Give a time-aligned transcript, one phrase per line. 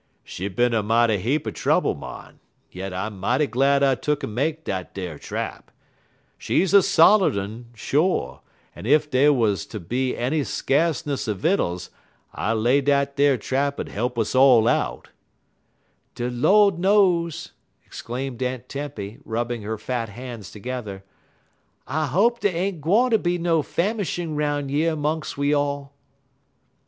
[0.23, 2.39] "She bin er mighty heap er trouble, mon,
[2.71, 5.69] yet I mighty glad I tuck'n make dat ar trap.
[6.39, 8.41] She's a solid un, sho',
[8.75, 11.91] en ef dey wuz ter be any skaceness er vittles,
[12.33, 15.09] I lay dat ar trap 'ud help us all out."
[16.15, 17.51] "De Lord knows,"
[17.85, 21.03] exclaimed Aunt Tempy, rubbing her fat hands together,
[21.85, 25.93] "I hope dey ain't gwine ter be no famishin' 'roun' yer 'mungs we all."